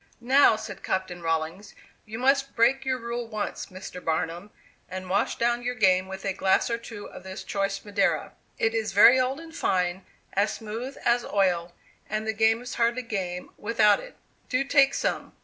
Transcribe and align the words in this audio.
"Now," 0.19 0.55
said 0.55 0.81
Captain 0.81 1.21
Rawlings, 1.21 1.75
"you 2.07 2.17
must 2.17 2.55
break 2.55 2.83
your 2.85 2.97
rule 2.97 3.27
once, 3.27 3.67
Mr. 3.67 4.03
Barnum, 4.03 4.49
and 4.89 5.07
wash 5.11 5.35
down 5.37 5.61
your 5.61 5.75
game 5.75 6.07
with 6.07 6.25
a 6.25 6.33
glass 6.33 6.71
or 6.71 6.79
two 6.79 7.07
of 7.09 7.21
this 7.21 7.43
choice 7.43 7.85
Madeira. 7.85 8.33
It 8.57 8.73
is 8.73 8.93
very 8.93 9.19
old 9.19 9.39
and 9.39 9.55
fine, 9.55 10.03
as 10.33 10.53
smooth 10.55 10.97
as 11.05 11.23
oil, 11.23 11.73
and 12.09 12.25
the 12.25 12.33
game 12.33 12.63
is 12.63 12.73
hardly 12.81 13.03
game 13.03 13.51
without 13.59 13.99
it. 13.99 14.15
Do 14.49 14.63
take 14.63 14.95
some." 14.95 15.33